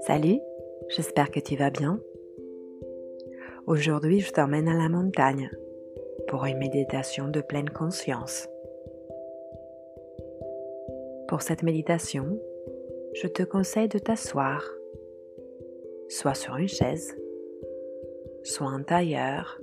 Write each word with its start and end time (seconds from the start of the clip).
Salut, 0.00 0.40
j'espère 0.88 1.30
que 1.30 1.40
tu 1.40 1.56
vas 1.56 1.70
bien. 1.70 2.00
Aujourd'hui, 3.66 4.20
je 4.20 4.32
t'emmène 4.32 4.68
à 4.68 4.74
la 4.74 4.88
montagne 4.88 5.50
pour 6.26 6.46
une 6.46 6.58
méditation 6.58 7.28
de 7.28 7.40
pleine 7.40 7.70
conscience. 7.70 8.48
Pour 11.28 11.42
cette 11.42 11.62
méditation, 11.62 12.40
je 13.14 13.28
te 13.28 13.42
conseille 13.42 13.88
de 13.88 13.98
t'asseoir, 13.98 14.64
soit 16.08 16.34
sur 16.34 16.56
une 16.56 16.68
chaise, 16.68 17.16
soit 18.42 18.68
en 18.68 18.82
tailleur, 18.82 19.60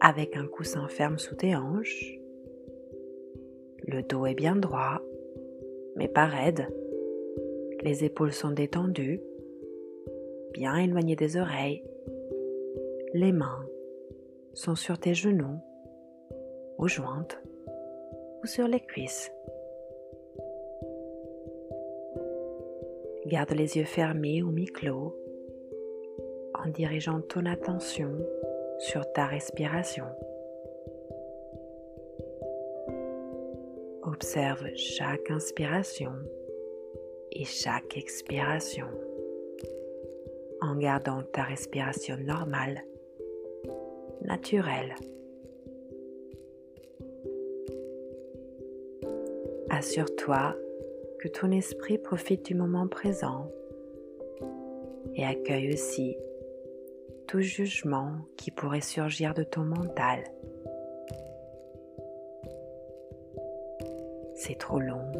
avec 0.00 0.36
un 0.36 0.46
coussin 0.46 0.88
ferme 0.88 1.18
sous 1.18 1.34
tes 1.34 1.56
hanches. 1.56 2.19
Le 3.90 4.02
dos 4.02 4.26
est 4.26 4.34
bien 4.34 4.54
droit, 4.54 5.00
mais 5.96 6.06
pas 6.08 6.26
raide 6.26 6.66
les 7.82 8.04
épaules 8.04 8.32
sont 8.32 8.50
détendues, 8.50 9.20
bien 10.52 10.76
éloignées 10.76 11.16
des 11.16 11.36
oreilles. 11.36 11.82
Les 13.14 13.32
mains 13.32 13.64
sont 14.54 14.74
sur 14.74 14.98
tes 14.98 15.14
genoux, 15.14 15.58
aux 16.78 16.88
jointes 16.88 17.40
ou 18.42 18.46
sur 18.46 18.68
les 18.68 18.80
cuisses. 18.80 19.32
Garde 23.26 23.52
les 23.52 23.76
yeux 23.76 23.84
fermés 23.84 24.42
ou 24.42 24.50
mi-clos 24.50 25.16
en 26.54 26.68
dirigeant 26.68 27.20
ton 27.20 27.46
attention 27.46 28.12
sur 28.78 29.10
ta 29.12 29.26
respiration. 29.26 30.04
Observe 34.12 34.66
chaque 34.74 35.30
inspiration 35.30 36.12
et 37.30 37.44
chaque 37.44 37.96
expiration 37.96 38.86
en 40.60 40.74
gardant 40.76 41.22
ta 41.32 41.44
respiration 41.44 42.16
normale, 42.16 42.82
naturelle. 44.22 44.94
Assure-toi 49.70 50.56
que 51.20 51.28
ton 51.28 51.52
esprit 51.52 51.98
profite 51.98 52.44
du 52.44 52.54
moment 52.56 52.88
présent 52.88 53.48
et 55.14 55.24
accueille 55.24 55.72
aussi 55.72 56.16
tout 57.28 57.40
jugement 57.40 58.16
qui 58.36 58.50
pourrait 58.50 58.80
surgir 58.80 59.34
de 59.34 59.44
ton 59.44 59.62
mental. 59.62 60.24
Trop 64.58 64.80
long. 64.80 65.10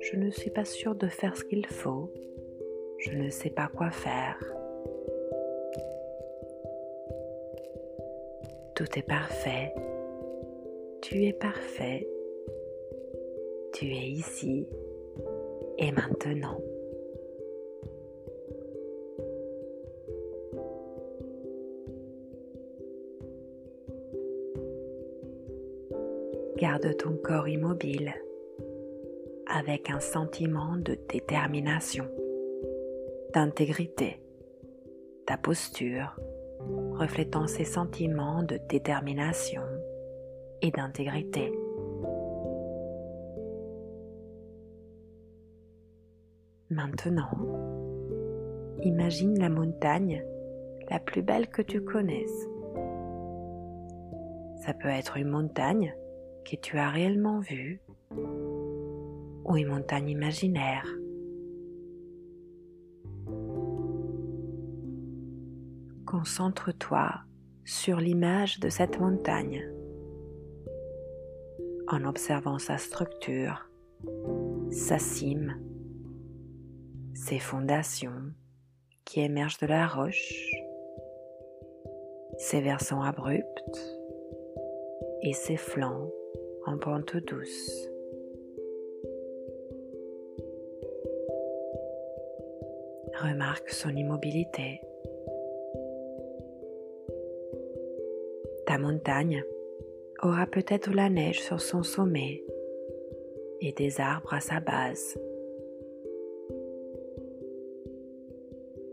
Je 0.00 0.16
ne 0.16 0.30
suis 0.30 0.50
pas 0.50 0.64
sûre 0.64 0.94
de 0.94 1.06
faire 1.06 1.36
ce 1.36 1.44
qu'il 1.44 1.66
faut, 1.66 2.10
je 2.98 3.12
ne 3.12 3.28
sais 3.30 3.50
pas 3.50 3.70
quoi 3.74 3.90
faire. 3.90 4.36
Tout 8.74 8.98
est 8.98 9.06
parfait, 9.06 9.72
tu 11.00 11.24
es 11.26 11.32
parfait, 11.32 12.08
tu 13.72 13.86
es 13.86 14.08
ici. 14.08 14.66
Et 15.78 15.92
maintenant. 15.92 16.60
Garde 26.56 26.94
ton 26.98 27.16
corps 27.16 27.48
immobile 27.48 28.12
avec 29.52 29.90
un 29.90 30.00
sentiment 30.00 30.76
de 30.76 30.96
détermination, 31.08 32.06
d'intégrité, 33.34 34.22
ta 35.26 35.36
posture 35.36 36.16
reflétant 36.92 37.46
ces 37.46 37.64
sentiments 37.64 38.42
de 38.42 38.58
détermination 38.68 39.62
et 40.62 40.70
d'intégrité. 40.70 41.52
Maintenant, 46.68 47.30
imagine 48.82 49.36
la 49.38 49.48
montagne 49.48 50.24
la 50.88 51.00
plus 51.00 51.22
belle 51.22 51.48
que 51.48 51.62
tu 51.62 51.82
connaisses. 51.82 52.48
Ça 54.64 54.74
peut 54.74 54.88
être 54.88 55.16
une 55.16 55.30
montagne 55.30 55.94
que 56.44 56.56
tu 56.56 56.78
as 56.78 56.90
réellement 56.90 57.40
vue 57.40 57.80
ou 59.44 59.56
une 59.56 59.68
montagne 59.68 60.10
imaginaire. 60.10 60.86
Concentre-toi 66.06 67.20
sur 67.64 67.98
l'image 67.98 68.58
de 68.60 68.68
cette 68.68 68.98
montagne 68.98 69.64
en 71.88 72.04
observant 72.04 72.58
sa 72.58 72.78
structure, 72.78 73.68
sa 74.70 74.98
cime, 74.98 75.56
ses 77.14 77.38
fondations 77.38 78.32
qui 79.04 79.20
émergent 79.20 79.58
de 79.58 79.66
la 79.66 79.86
roche, 79.86 80.50
ses 82.38 82.60
versants 82.60 83.02
abrupts 83.02 83.96
et 85.22 85.32
ses 85.32 85.56
flancs 85.56 86.10
en 86.64 86.78
pente 86.78 87.16
douce. 87.16 87.89
Remarque 93.22 93.68
son 93.68 93.94
immobilité. 93.94 94.80
Ta 98.64 98.78
montagne 98.78 99.44
aura 100.22 100.46
peut-être 100.46 100.90
la 100.94 101.10
neige 101.10 101.42
sur 101.42 101.60
son 101.60 101.82
sommet 101.82 102.42
et 103.60 103.72
des 103.72 104.00
arbres 104.00 104.32
à 104.32 104.40
sa 104.40 104.60
base. 104.60 105.18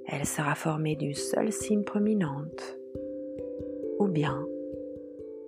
Elle 0.07 0.25
sera 0.25 0.55
formée 0.55 0.97
d'une 0.97 1.13
seule 1.13 1.53
cime 1.53 1.85
prominente 1.85 2.77
ou 3.99 4.07
bien 4.09 4.45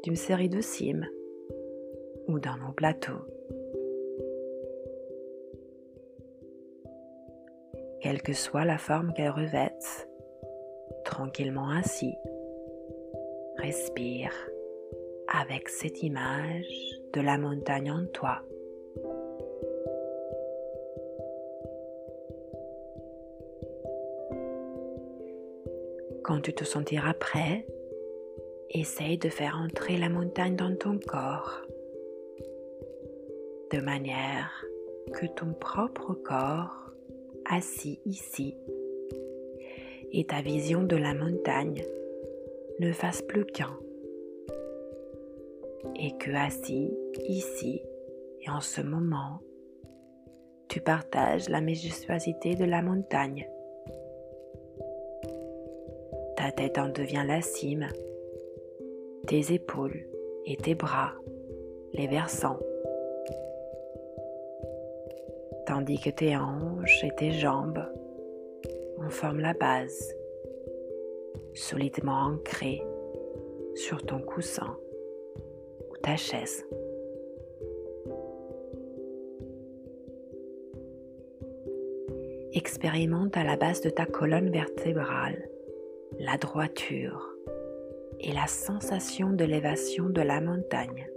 d'une 0.03 0.16
série 0.16 0.47
de 0.47 0.61
cimes 0.61 1.06
ou 2.29 2.40
d'un 2.40 2.56
long 2.56 2.72
plateau. 2.72 3.17
Quelle 8.01 8.21
que 8.21 8.33
soit 8.33 8.65
la 8.65 8.77
forme 8.77 9.13
qu'elle 9.13 9.31
revête, 9.31 10.09
tranquillement 11.03 11.69
ainsi. 11.69 12.15
Respire 13.57 14.31
avec 15.27 15.69
cette 15.69 16.01
image 16.01 16.65
de 17.13 17.21
la 17.21 17.37
montagne 17.37 17.91
en 17.91 18.05
toi. 18.07 18.41
Quand 26.23 26.41
tu 26.41 26.53
te 26.53 26.63
sentiras 26.63 27.13
prêt, 27.13 27.66
essaye 28.69 29.17
de 29.17 29.29
faire 29.29 29.57
entrer 29.57 29.97
la 29.97 30.09
montagne 30.09 30.55
dans 30.55 30.75
ton 30.75 30.99
corps, 30.99 31.66
de 33.71 33.81
manière 33.81 34.63
que 35.13 35.25
ton 35.25 35.53
propre 35.53 36.13
corps 36.13 36.88
assis 37.49 37.99
ici. 38.05 38.55
Et 40.11 40.25
ta 40.25 40.41
vision 40.41 40.83
de 40.83 40.95
la 40.95 41.13
montagne 41.13 41.83
ne 42.79 42.91
fasse 42.91 43.21
plus 43.21 43.45
qu'un. 43.45 43.77
Et 45.95 46.15
que 46.17 46.31
assis 46.31 46.93
ici 47.27 47.81
et 48.41 48.49
en 48.49 48.61
ce 48.61 48.81
moment, 48.81 49.40
tu 50.69 50.79
partages 50.81 51.49
la 51.49 51.61
majestuosité 51.61 52.55
de 52.55 52.66
la 52.66 52.81
montagne. 52.81 53.49
Ta 56.37 56.52
tête 56.52 56.78
en 56.78 56.90
devient 56.90 57.25
la 57.28 57.41
cime, 57.41 57.87
tes 59.28 59.53
épaules 59.53 60.07
et 60.45 60.55
tes 60.55 60.75
bras 60.75 61.13
les 61.93 62.07
versants 62.07 62.59
tandis 65.69 65.99
que 65.99 66.09
tes 66.09 66.35
hanches 66.35 67.03
et 67.03 67.11
tes 67.16 67.31
jambes 67.31 67.85
en 68.97 69.09
forment 69.11 69.41
la 69.41 69.53
base, 69.53 70.16
solidement 71.53 72.23
ancrée 72.23 72.81
sur 73.75 74.03
ton 74.03 74.19
coussin 74.19 74.75
ou 75.91 75.97
ta 75.97 76.16
chaise. 76.16 76.66
Expérimente 82.53 83.37
à 83.37 83.43
la 83.43 83.55
base 83.55 83.81
de 83.81 83.91
ta 83.91 84.07
colonne 84.07 84.49
vertébrale 84.49 85.47
la 86.17 86.37
droiture 86.37 87.29
et 88.19 88.33
la 88.33 88.47
sensation 88.47 89.29
de 89.29 89.45
l'élévation 89.45 90.09
de 90.09 90.21
la 90.21 90.41
montagne. 90.41 91.07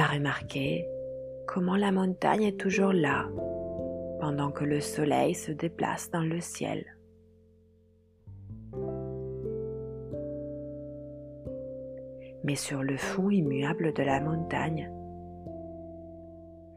T'as 0.00 0.14
remarqué 0.14 0.88
comment 1.46 1.76
la 1.76 1.92
montagne 1.92 2.44
est 2.44 2.58
toujours 2.58 2.94
là 2.94 3.28
pendant 4.18 4.50
que 4.50 4.64
le 4.64 4.80
soleil 4.80 5.34
se 5.34 5.52
déplace 5.52 6.10
dans 6.10 6.22
le 6.22 6.40
ciel. 6.40 6.86
Mais 12.44 12.54
sur 12.54 12.82
le 12.82 12.96
fond 12.96 13.28
immuable 13.28 13.92
de 13.92 14.02
la 14.02 14.22
montagne, 14.22 14.90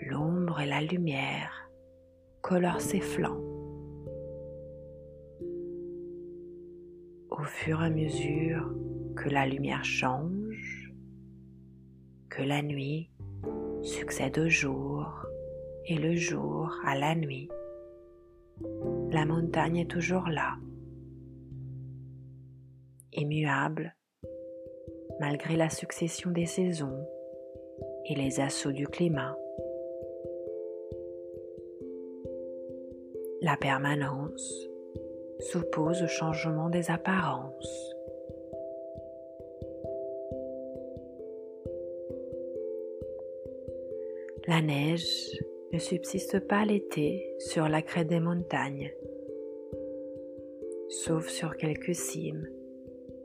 l'ombre 0.02 0.60
et 0.60 0.68
la 0.68 0.82
lumière 0.82 1.72
colorent 2.42 2.82
ses 2.82 3.00
flancs. 3.00 3.42
Au 7.30 7.44
fur 7.44 7.82
et 7.82 7.86
à 7.86 7.90
mesure 7.90 8.76
que 9.16 9.30
la 9.30 9.48
lumière 9.48 9.86
change, 9.86 10.94
que 12.30 12.42
la 12.42 12.62
nuit 12.62 13.13
succède 13.84 14.40
au 14.40 14.48
jour 14.48 15.06
et 15.86 15.96
le 15.96 16.16
jour 16.16 16.74
à 16.86 16.98
la 16.98 17.16
nuit, 17.16 17.50
la 19.12 19.26
montagne 19.26 19.78
est 19.78 19.92
toujours 19.92 20.28
là, 20.28 20.56
immuable 23.12 23.96
malgré 25.20 25.56
la 25.56 25.70
succession 25.70 26.32
des 26.32 26.46
saisons 26.46 27.06
et 28.06 28.16
les 28.16 28.40
assauts 28.40 28.72
du 28.72 28.88
climat. 28.88 29.38
La 33.42 33.58
permanence 33.58 34.70
s'oppose 35.40 36.02
au 36.02 36.08
changement 36.08 36.70
des 36.70 36.90
apparences. 36.90 37.93
La 44.54 44.62
neige 44.62 45.44
ne 45.72 45.80
subsiste 45.80 46.48
pas 46.48 46.64
l'été 46.64 47.26
sur 47.40 47.68
la 47.68 47.82
crête 47.82 48.08
des 48.08 48.20
montagnes, 48.20 48.94
sauf 50.90 51.28
sur 51.28 51.58
quelques 51.58 51.96
cimes 51.96 52.48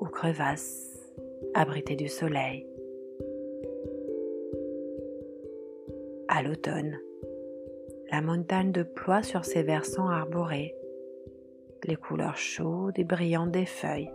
ou 0.00 0.06
crevasses 0.06 1.12
abritées 1.52 1.96
du 1.96 2.08
soleil. 2.08 2.66
À 6.28 6.42
l'automne, 6.42 6.98
la 8.10 8.22
montagne 8.22 8.72
déploie 8.72 9.22
sur 9.22 9.44
ses 9.44 9.62
versants 9.62 10.08
arborés 10.08 10.74
les 11.84 11.96
couleurs 11.96 12.38
chaudes 12.38 12.98
et 12.98 13.04
brillantes 13.04 13.52
des 13.52 13.66
feuilles. 13.66 14.10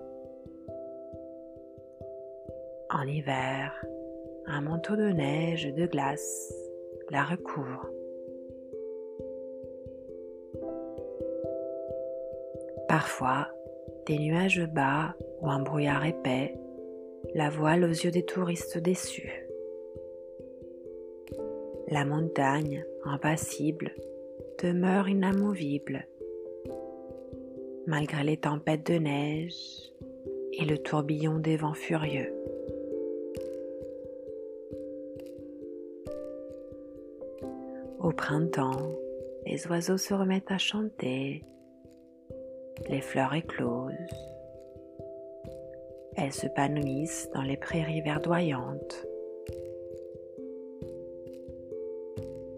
En 2.90 3.06
hiver, 3.06 3.72
un 4.48 4.62
manteau 4.62 4.96
de 4.96 5.10
neige 5.10 5.68
et 5.68 5.74
de 5.74 5.86
glace 5.86 6.52
la 7.10 7.24
recouvre. 7.24 7.90
Parfois, 12.88 13.48
des 14.06 14.18
nuages 14.18 14.68
bas 14.74 15.16
ou 15.42 15.50
un 15.50 15.62
brouillard 15.62 16.06
épais 16.06 16.56
la 17.34 17.50
voilent 17.50 17.86
aux 17.86 17.88
yeux 17.88 18.12
des 18.12 18.24
touristes 18.24 18.78
déçus. 18.78 19.48
La 21.88 22.06
montagne, 22.06 22.86
impassible, 23.06 23.94
demeure 24.62 25.10
inamovible, 25.10 26.08
malgré 27.88 28.24
les 28.24 28.38
tempêtes 28.38 28.86
de 28.86 28.98
neige 29.00 29.92
et 30.54 30.66
le 30.66 30.78
tourbillon 30.78 31.40
des 31.40 31.58
vents 31.58 31.74
furieux. 31.74 32.34
Au 38.04 38.12
printemps, 38.12 38.92
les 39.46 39.66
oiseaux 39.68 39.98
se 39.98 40.14
remettent 40.14 40.52
à 40.52 40.58
chanter, 40.58 41.46
les 42.90 43.00
fleurs 43.00 43.34
éclosent, 43.34 43.94
elles 46.18 46.34
se 46.34 46.42
s'épanouissent 46.42 47.30
dans 47.34 47.44
les 47.44 47.56
prairies 47.56 48.02
verdoyantes. 48.02 49.08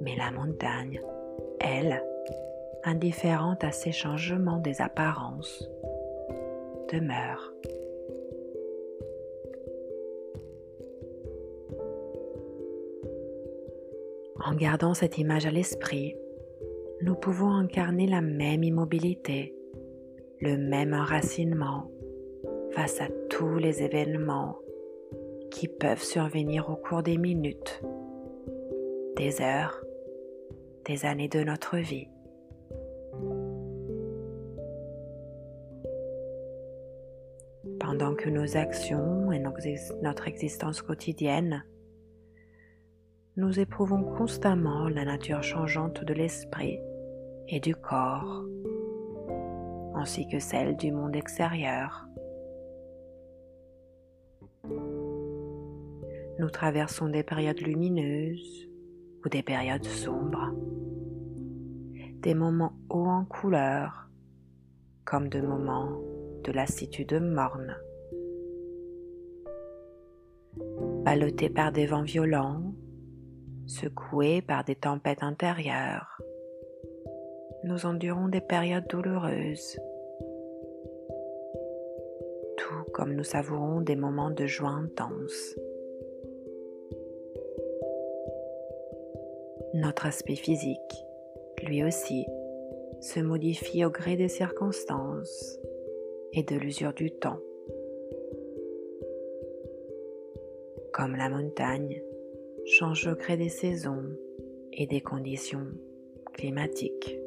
Mais 0.01 0.15
la 0.15 0.31
montagne, 0.31 0.99
elle, 1.59 2.03
indifférente 2.83 3.63
à 3.63 3.71
ces 3.71 3.91
changements 3.91 4.59
des 4.59 4.81
apparences, 4.81 5.69
demeure. 6.91 7.53
En 14.45 14.53
gardant 14.53 14.93
cette 14.93 15.17
image 15.17 15.47
à 15.47 15.51
l'esprit, 15.51 16.15
nous 17.01 17.15
pouvons 17.15 17.49
incarner 17.49 18.05
la 18.05 18.21
même 18.21 18.63
immobilité, 18.63 19.55
le 20.39 20.55
même 20.55 20.93
enracinement 20.93 21.89
face 22.69 23.01
à 23.01 23.07
tous 23.31 23.57
les 23.57 23.81
événements 23.81 24.59
qui 25.49 25.67
peuvent 25.67 26.03
survenir 26.03 26.69
au 26.69 26.75
cours 26.75 27.01
des 27.01 27.17
minutes, 27.17 27.81
des 29.15 29.41
heures, 29.41 29.81
des 30.85 31.07
années 31.07 31.29
de 31.29 31.43
notre 31.43 31.77
vie. 31.77 32.07
Pendant 37.79 38.13
que 38.13 38.29
nos 38.29 38.57
actions 38.57 39.31
et 39.31 39.39
notre 39.39 40.27
existence 40.27 40.83
quotidienne 40.83 41.63
nous 43.45 43.59
éprouvons 43.59 44.01
constamment 44.01 44.89
la 44.89 45.05
nature 45.05 45.43
changeante 45.43 46.03
de 46.03 46.15
l'esprit 46.15 46.79
et 47.47 47.59
du 47.59 47.75
corps, 47.75 48.43
ainsi 49.93 50.27
que 50.27 50.39
celle 50.39 50.75
du 50.77 50.91
monde 50.91 51.15
extérieur. 51.15 52.07
Nous 56.39 56.49
traversons 56.49 57.07
des 57.07 57.21
périodes 57.21 57.61
lumineuses 57.61 58.67
ou 59.23 59.29
des 59.29 59.43
périodes 59.43 59.85
sombres, 59.85 60.51
des 62.21 62.33
moments 62.33 62.73
hauts 62.89 63.05
en 63.05 63.25
couleur 63.25 64.09
comme 65.03 65.29
de 65.29 65.39
moments 65.39 66.01
de 66.43 66.51
lassitude 66.51 67.13
morne. 67.21 67.77
Ballottés 71.05 71.49
par 71.49 71.71
des 71.71 71.85
vents 71.85 72.01
violents 72.01 72.73
secoués 73.67 74.41
par 74.41 74.63
des 74.63 74.75
tempêtes 74.75 75.23
intérieures, 75.23 76.21
nous 77.63 77.85
endurons 77.85 78.27
des 78.27 78.41
périodes 78.41 78.87
douloureuses, 78.87 79.79
tout 82.57 82.91
comme 82.93 83.13
nous 83.13 83.23
savourons 83.23 83.81
des 83.81 83.95
moments 83.95 84.29
de 84.29 84.45
joie 84.45 84.69
intense. 84.69 85.55
Notre 89.73 90.05
aspect 90.05 90.35
physique, 90.35 90.79
lui 91.63 91.83
aussi, 91.83 92.25
se 93.01 93.19
modifie 93.19 93.83
au 93.83 93.89
gré 93.89 94.15
des 94.15 94.29
circonstances 94.29 95.59
et 96.33 96.43
de 96.43 96.55
l'usure 96.55 96.93
du 96.93 97.11
temps. 97.11 97.39
Comme 100.93 101.15
la 101.15 101.29
montagne, 101.29 102.01
change 102.65 103.07
au 103.07 103.15
gré 103.15 103.37
des 103.37 103.49
saisons 103.49 104.03
et 104.73 104.87
des 104.87 105.01
conditions 105.01 105.67
climatiques. 106.33 107.19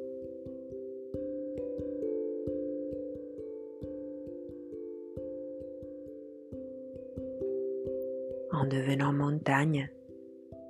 En 8.51 8.67
devenant 8.67 9.13
montagne, 9.13 9.89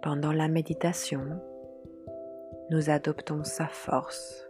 pendant 0.02 0.32
la 0.32 0.48
méditation, 0.48 1.22
nous 2.70 2.90
adoptons 2.90 3.44
sa 3.44 3.66
force 3.66 4.46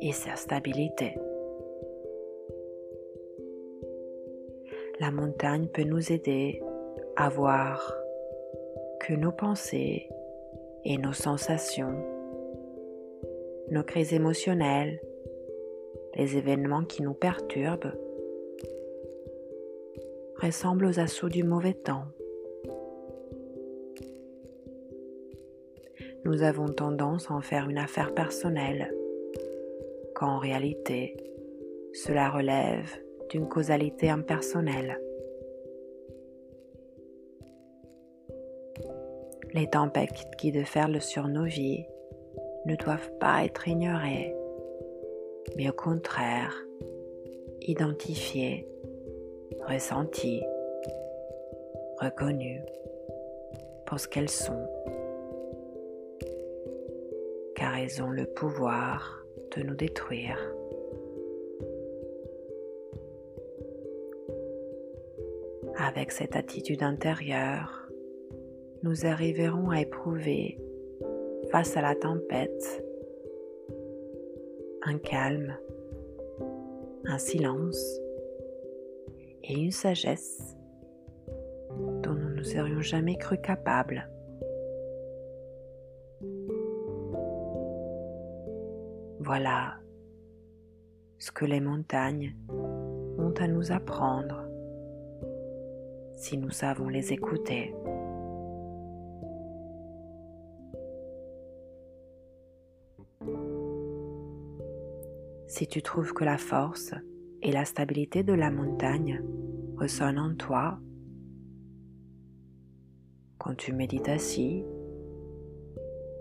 et 0.00 0.12
sa 0.12 0.36
stabilité. 0.36 1.18
La 5.00 5.10
montagne 5.10 5.68
peut 5.68 5.84
nous 5.84 6.10
aider 6.10 6.62
à 7.16 7.28
voir 7.28 7.94
que 9.08 9.14
nos 9.14 9.32
pensées 9.32 10.06
et 10.84 10.98
nos 10.98 11.14
sensations, 11.14 11.94
nos 13.70 13.82
crises 13.82 14.12
émotionnelles, 14.12 15.00
les 16.14 16.36
événements 16.36 16.84
qui 16.84 17.02
nous 17.02 17.14
perturbent, 17.14 17.94
ressemblent 20.42 20.84
aux 20.84 21.00
assauts 21.00 21.30
du 21.30 21.42
mauvais 21.42 21.72
temps. 21.72 22.04
Nous 26.26 26.42
avons 26.42 26.68
tendance 26.68 27.30
à 27.30 27.34
en 27.34 27.40
faire 27.40 27.70
une 27.70 27.78
affaire 27.78 28.12
personnelle, 28.12 28.94
quand 30.14 30.28
en 30.28 30.38
réalité, 30.38 31.16
cela 31.94 32.28
relève 32.28 32.90
d'une 33.30 33.48
causalité 33.48 34.10
impersonnelle. 34.10 35.00
Les 39.54 39.68
tempêtes 39.68 40.26
qui 40.36 40.52
déferlent 40.52 41.00
sur 41.00 41.26
nos 41.26 41.44
vies 41.44 41.86
ne 42.66 42.76
doivent 42.76 43.10
pas 43.18 43.44
être 43.44 43.66
ignorées, 43.66 44.34
mais 45.56 45.70
au 45.70 45.72
contraire, 45.72 46.54
identifiées, 47.62 48.68
ressenties, 49.66 50.42
reconnues 52.00 52.60
pour 53.86 53.98
ce 53.98 54.06
qu'elles 54.06 54.28
sont, 54.28 54.68
car 57.54 57.76
elles 57.76 58.02
ont 58.02 58.10
le 58.10 58.26
pouvoir 58.26 59.24
de 59.56 59.62
nous 59.62 59.74
détruire. 59.74 60.38
Avec 65.78 66.10
cette 66.10 66.36
attitude 66.36 66.82
intérieure, 66.82 67.77
nous 68.82 69.06
arriverons 69.06 69.70
à 69.70 69.80
éprouver 69.80 70.58
face 71.50 71.76
à 71.76 71.82
la 71.82 71.94
tempête 71.94 72.84
un 74.82 74.98
calme, 74.98 75.56
un 77.04 77.18
silence 77.18 78.00
et 79.42 79.54
une 79.54 79.72
sagesse 79.72 80.56
dont 82.02 82.14
nous 82.14 82.34
ne 82.34 82.42
serions 82.42 82.80
jamais 82.80 83.16
cru 83.16 83.38
capables. 83.38 84.08
Voilà 89.20 89.74
ce 91.18 91.32
que 91.32 91.44
les 91.44 91.60
montagnes 91.60 92.34
ont 93.18 93.34
à 93.38 93.48
nous 93.48 93.72
apprendre 93.72 94.44
si 96.14 96.38
nous 96.38 96.50
savons 96.50 96.88
les 96.88 97.12
écouter. 97.12 97.74
Si 105.48 105.66
tu 105.66 105.80
trouves 105.80 106.12
que 106.12 106.24
la 106.24 106.36
force 106.36 106.92
et 107.42 107.52
la 107.52 107.64
stabilité 107.64 108.22
de 108.22 108.34
la 108.34 108.50
montagne 108.50 109.22
ressonnent 109.78 110.18
en 110.18 110.34
toi, 110.34 110.78
quand 113.38 113.56
tu 113.56 113.72
médites 113.72 114.10
assis, 114.10 114.62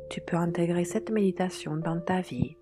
tu 0.10 0.22
peux 0.22 0.38
intégrer 0.38 0.86
cette 0.86 1.12
méditation 1.12 1.76
dans 1.76 2.00
ta 2.00 2.22
vie, 2.22 2.56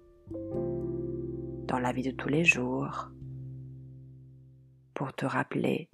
dans 1.67 1.77
la 1.77 1.91
vie 1.91 2.01
de 2.01 2.11
tous 2.11 2.29
les 2.29 2.43
jours, 2.43 3.11
pour 4.95 5.13
te 5.13 5.27
rappeler 5.27 5.87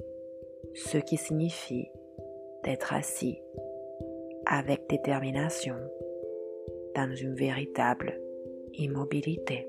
ce 0.74 0.98
qui 1.00 1.18
signifie 1.18 1.90
d'être 2.64 2.94
assis 2.94 3.42
avec 4.46 4.88
détermination 4.90 5.76
dans 6.96 7.14
une 7.14 7.36
véritable 7.36 8.18
immobilité. 8.74 9.68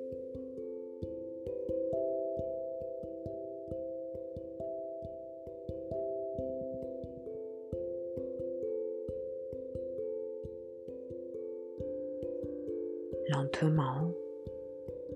Lentement, 13.32 14.12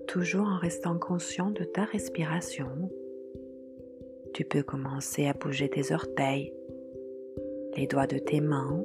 toujours 0.07 0.47
en 0.47 0.57
restant 0.57 0.97
conscient 0.97 1.51
de 1.51 1.63
ta 1.63 1.83
respiration, 1.83 2.89
tu 4.33 4.43
peux 4.43 4.63
commencer 4.63 5.27
à 5.27 5.33
bouger 5.33 5.69
tes 5.69 5.93
orteils, 5.93 6.51
les 7.75 7.85
doigts 7.85 8.07
de 8.07 8.17
tes 8.17 8.41
mains, 8.41 8.83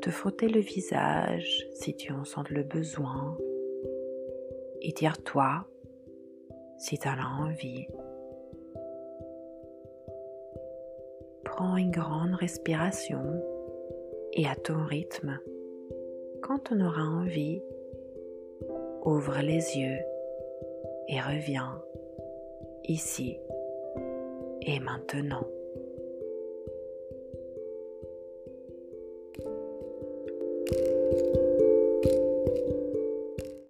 te 0.00 0.08
frotter 0.08 0.48
le 0.48 0.60
visage 0.60 1.66
si 1.74 1.94
tu 1.94 2.14
en 2.14 2.24
sens 2.24 2.48
le 2.48 2.62
besoin, 2.62 3.36
et 4.80 4.92
dire 4.92 5.22
toi 5.22 5.66
si 6.78 6.98
tu 6.98 7.08
en 7.08 7.12
as 7.12 7.42
envie. 7.42 7.86
Prends 11.44 11.76
une 11.76 11.90
grande 11.90 12.34
respiration 12.36 13.42
et 14.32 14.46
à 14.46 14.54
ton 14.54 14.82
rythme, 14.86 15.38
quand 16.40 16.72
on 16.72 16.80
aura 16.80 17.02
envie, 17.02 17.60
ouvre 19.04 19.38
les 19.40 19.76
yeux 19.76 20.00
et 21.08 21.20
reviens 21.20 21.82
ici 22.84 23.38
et 24.62 24.80
maintenant. 24.80 25.46